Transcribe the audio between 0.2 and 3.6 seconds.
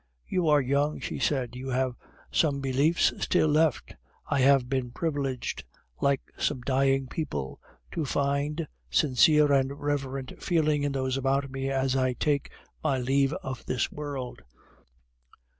"You are young," she said; "you have some beliefs still